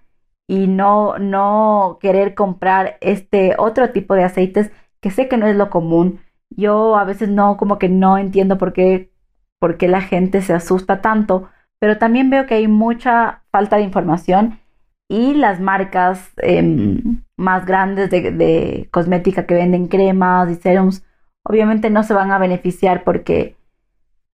y 0.47 0.67
no, 0.67 1.17
no 1.17 1.97
querer 2.01 2.35
comprar 2.35 2.97
este 3.01 3.55
otro 3.57 3.91
tipo 3.91 4.13
de 4.13 4.23
aceites 4.23 4.71
que 5.01 5.11
sé 5.11 5.27
que 5.27 5.37
no 5.37 5.47
es 5.47 5.55
lo 5.55 5.69
común. 5.69 6.19
Yo 6.49 6.97
a 6.97 7.05
veces 7.05 7.29
no, 7.29 7.57
como 7.57 7.79
que 7.79 7.89
no 7.89 8.17
entiendo 8.17 8.57
por 8.57 8.73
qué, 8.73 9.11
por 9.59 9.77
qué 9.77 9.87
la 9.87 10.01
gente 10.01 10.41
se 10.41 10.53
asusta 10.53 11.01
tanto, 11.01 11.49
pero 11.79 11.97
también 11.97 12.29
veo 12.29 12.45
que 12.45 12.55
hay 12.55 12.67
mucha 12.67 13.43
falta 13.51 13.77
de 13.77 13.83
información 13.83 14.59
y 15.07 15.33
las 15.33 15.59
marcas 15.59 16.31
em, 16.37 17.23
más 17.37 17.65
grandes 17.65 18.09
de, 18.09 18.31
de 18.31 18.89
cosmética 18.91 19.45
que 19.45 19.55
venden 19.55 19.87
cremas 19.87 20.49
y 20.51 20.55
serums 20.55 21.03
obviamente 21.43 21.89
no 21.89 22.03
se 22.03 22.13
van 22.13 22.31
a 22.31 22.37
beneficiar 22.37 23.03
porque 23.03 23.55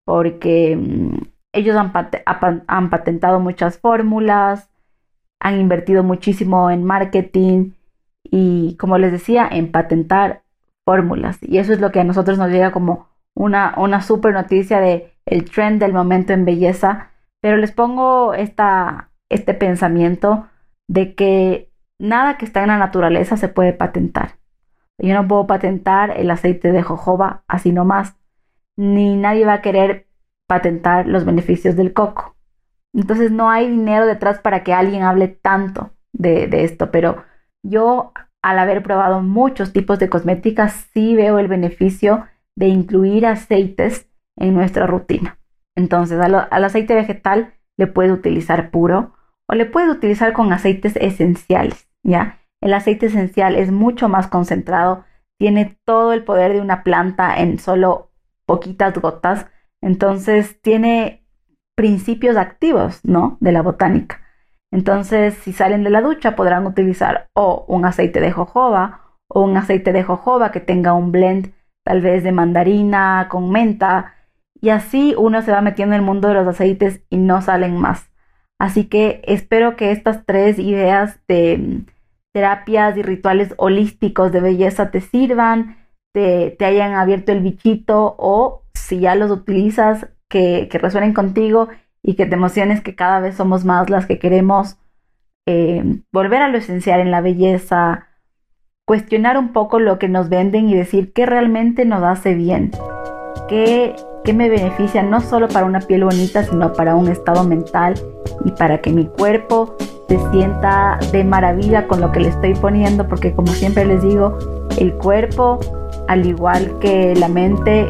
porque 0.05 0.77
mm, 0.77 1.17
ellos 1.53 1.77
han, 1.77 2.91
patentado 2.91 3.41
muchas 3.41 3.79
fórmulas, 3.79 4.71
han 5.41 5.61
invertido 5.61 6.03
muchísimo 6.03 6.71
en 6.71 6.85
marketing 6.85 7.73
y, 8.25 8.77
como 8.79 8.99
les 8.99 9.13
decía, 9.13 9.49
en 9.51 9.71
patentar 9.71 10.43
fórmulas. 10.85 11.39
Y 11.43 11.59
eso 11.59 11.73
es 11.73 11.81
lo 11.81 11.93
que 11.93 12.01
a 12.01 12.05
nosotros 12.05 12.39
nos 12.39 12.51
llega 12.51 12.73
como 12.73 13.09
una, 13.35 13.75
una 13.77 14.01
super 14.01 14.33
noticia 14.33 14.81
de 14.81 15.13
el 15.27 15.51
trend 15.51 15.81
del 15.81 15.93
momento 15.93 16.33
en 16.33 16.45
belleza. 16.45 17.11
Pero 17.41 17.57
les 17.57 17.73
pongo 17.73 18.35
esta, 18.35 19.11
este 19.29 19.53
pensamiento 19.53 20.47
de 20.89 21.15
que 21.15 21.71
nada 21.99 22.39
que 22.39 22.45
está 22.45 22.63
en 22.63 22.69
la 22.69 22.79
naturaleza 22.79 23.37
se 23.37 23.49
puede 23.49 23.73
patentar. 23.73 24.39
Yo 24.99 25.15
no 25.15 25.27
puedo 25.27 25.47
patentar 25.47 26.13
el 26.17 26.31
aceite 26.31 26.73
de 26.73 26.83
jojoba 26.83 27.43
así 27.49 27.73
nomás 27.73 28.17
ni 28.77 29.17
nadie 29.17 29.47
va 29.47 29.55
a 29.55 29.63
querer 29.63 30.07
patentar 30.47 31.07
los 31.07 31.25
beneficios 31.25 31.77
del 31.77 31.93
coco. 31.93 32.37
Entonces 32.95 33.31
no 33.31 33.51
hay 33.51 33.71
dinero 33.71 34.07
detrás 34.07 34.39
para 34.39 34.63
que 34.63 34.75
alguien 34.75 35.03
hable 35.03 35.29
tanto 35.29 35.93
de, 36.13 36.49
esto, 36.65 36.91
pero 36.91 37.25
yo 37.63 38.13
al 38.43 38.59
haber 38.59 38.83
probado 38.83 39.23
muchos 39.23 39.73
tipos 39.73 39.99
de 39.99 40.11
cosméticas 40.11 40.89
sí 40.93 41.15
veo 41.15 41.39
el 41.39 41.49
beneficio 41.49 42.27
de 42.55 42.69
incluir 42.69 43.27
aceites 43.27 44.09
en 44.37 44.55
nuestra 44.55 44.87
rutina. 44.87 45.39
Entonces 45.75 46.21
al, 46.21 46.35
aceite 46.35 46.95
vegetal 46.95 47.55
le 47.79 47.87
puede 47.87 48.13
utilizar 48.13 48.71
puro 48.71 49.15
o 49.49 49.55
le 49.55 49.65
puede 49.65 49.91
utilizar 49.91 50.33
con 50.33 50.53
aceites 50.53 50.97
esenciales, 50.97 51.89
¿ya? 52.03 52.41
El 52.61 52.75
aceite 52.75 53.07
esencial 53.07 53.57
es 53.57 53.73
mucho 53.73 54.09
más 54.09 54.29
concentrado, 54.29 55.05
tiene 55.39 55.79
todo 55.85 56.13
el 56.13 56.25
poder 56.25 56.53
de 56.53 56.61
una 56.61 56.85
planta 56.85 57.39
en 57.39 57.59
solo 57.59 58.12
poquitas 58.47 58.95
gotas, 58.95 59.47
entonces 59.81 60.61
tiene 60.63 61.25
principios 61.75 62.37
activos, 62.37 63.01
¿no? 63.05 63.39
De 63.41 63.53
la 63.53 63.63
botánica. 63.63 64.21
Entonces, 64.71 65.35
si 65.35 65.53
salen 65.53 65.85
de 65.85 65.91
la 65.91 66.01
ducha, 66.01 66.35
podrán 66.37 66.67
utilizar 66.67 67.29
o 67.35 67.65
un 67.69 67.85
aceite 67.85 68.21
de 68.21 68.33
jojoba 68.33 69.19
o 69.29 69.43
un 69.43 69.57
aceite 69.57 69.93
de 69.93 70.03
jojoba 70.03 70.51
que 70.51 70.61
tenga 70.61 70.95
un 70.95 71.13
blend 71.13 71.53
tal 71.85 72.01
vez 72.01 72.23
de 72.25 72.33
mandarina 72.33 73.29
con 73.31 73.51
menta. 73.51 74.15
Y 74.61 74.71
así 74.71 75.15
uno 75.19 75.43
se 75.43 75.53
va 75.53 75.61
metiendo 75.61 75.95
en 75.95 76.01
el 76.01 76.07
mundo 76.07 76.29
de 76.29 76.35
los 76.35 76.47
aceites 76.47 77.03
y 77.11 77.19
no 77.19 77.43
salen 77.43 77.77
más. 77.77 78.11
Así 78.59 78.85
que 78.85 79.23
espero 79.27 79.77
que 79.77 79.91
estas 79.91 80.25
tres 80.25 80.59
ideas 80.59 81.21
de 81.29 81.59
mm, 81.59 81.87
terapias 82.33 82.97
y 82.97 83.03
rituales 83.03 83.55
holísticos 83.59 84.33
de 84.33 84.41
belleza 84.41 84.91
te 84.91 85.01
sirvan 85.01 85.77
te, 86.13 86.57
hayan 86.65 86.95
abierto 86.95 87.33
el 87.33 87.41
bichito 87.41 88.15
o 88.19 88.63
si 88.75 89.01
ya 89.01 89.15
los 89.15 89.31
utilizas, 89.31 90.09
que, 90.29 90.69
que 90.71 90.79
resuenen 90.79 91.13
contigo 91.13 91.69
y 92.03 92.15
que 92.15 92.27
te 92.27 92.35
emociones 92.35 92.81
que 92.81 92.95
cada 92.95 93.21
vez 93.21 93.37
somos 93.37 93.65
más 93.65 93.91
las 93.91 94.07
que 94.07 94.19
queremos 94.19 94.79
eh, 95.47 95.83
volver 96.13 96.41
a 96.41 96.49
lo 96.49 96.59
esencial 96.59 97.01
en 97.01 97.11
la 97.11 97.21
belleza, 97.21 98.07
cuestionar 98.85 99.37
un 99.39 99.53
poco 99.53 99.79
lo 99.79 99.99
que 99.99 100.09
nos 100.09 100.29
venden 100.29 100.69
y 100.69 100.75
decir 100.75 101.13
qué 101.13 101.27
realmente 101.27 101.85
nos 101.85 102.03
hace 102.03 102.35
bien, 102.35 102.71
qué, 103.49 103.95
qué 104.25 104.33
me 104.33 104.49
beneficia 104.49 105.03
no 105.03 105.21
solo 105.21 105.49
para 105.49 105.67
una 105.67 105.81
piel 105.81 106.05
bonita, 106.05 106.45
sino 106.45 106.73
para 106.73 106.95
un 106.95 107.09
estado 107.09 107.45
mental 107.45 107.95
y 108.45 108.53
para 108.53 108.81
que 108.81 108.91
mi 108.91 109.07
cuerpo 109.07 109.77
se 110.09 110.19
sienta 110.31 110.99
de 111.11 111.25
maravilla 111.25 111.89
con 111.89 112.01
lo 112.01 112.13
que 112.13 112.21
le 112.21 112.29
estoy 112.29 112.55
poniendo, 112.55 113.09
porque 113.09 113.33
como 113.33 113.49
siempre 113.49 113.85
les 113.85 114.03
digo, 114.03 114.39
el 114.79 114.93
cuerpo, 114.95 115.59
al 116.09 116.27
igual 116.27 116.79
que 116.81 117.15
la 117.15 117.29
mente, 117.29 117.87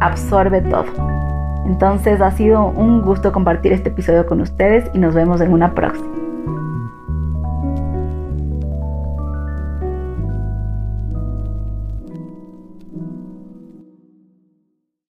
absorbe 0.00 0.60
todo. 0.62 0.84
Entonces 1.66 2.20
ha 2.20 2.30
sido 2.32 2.66
un 2.66 3.02
gusto 3.02 3.32
compartir 3.32 3.72
este 3.72 3.90
episodio 3.90 4.26
con 4.26 4.40
ustedes 4.40 4.90
y 4.92 4.98
nos 4.98 5.14
vemos 5.14 5.40
en 5.40 5.52
una 5.52 5.74
próxima. 5.74 6.21